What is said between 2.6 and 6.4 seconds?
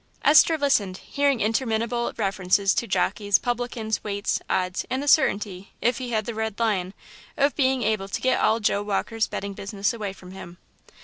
to jockeys, publicans, weights, odds, and the certainty, if he had the